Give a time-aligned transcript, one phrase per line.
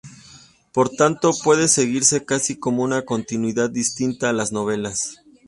[0.71, 5.21] Por tanto puede seguirse casi como una continuidad distinta a las novelas.